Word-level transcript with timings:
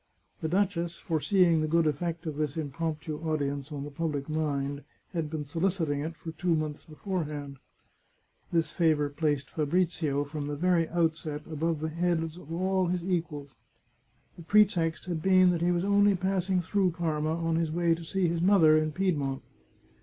The 0.41 0.47
duchess, 0.49 0.97
foreseeing 0.97 1.61
the 1.61 1.67
good 1.67 1.85
effect 1.85 2.25
of 2.25 2.37
this 2.37 2.57
impromptu 2.57 3.19
audience 3.19 3.71
on 3.71 3.83
the 3.83 3.91
public 3.91 4.27
mind, 4.27 4.81
had 5.13 5.29
been 5.29 5.45
soliciting 5.45 5.99
it 5.99 6.15
for 6.15 6.31
two 6.31 6.55
months 6.55 6.85
beforehand. 6.85 7.57
This 8.51 8.71
favour 8.71 9.09
placed 9.09 9.51
Fabrizio, 9.51 10.23
from 10.23 10.47
the 10.47 10.55
very 10.55 10.89
outset, 10.89 11.43
above 11.45 11.81
the 11.81 11.89
heads 11.89 12.35
of 12.35 12.51
all 12.51 12.87
his 12.87 13.03
equals. 13.03 13.53
The 14.37 14.41
pretext 14.41 15.05
had 15.05 15.21
been 15.21 15.51
that 15.51 15.61
he 15.61 15.69
was 15.69 15.83
only 15.83 16.15
passing 16.15 16.61
through 16.61 16.93
Parma 16.93 17.35
on 17.37 17.57
his 17.57 17.71
way 17.71 17.93
to 17.93 18.03
see 18.03 18.27
his 18.27 18.41
mother 18.41 18.75
in 18.75 18.91
Piedmont. 18.93 19.43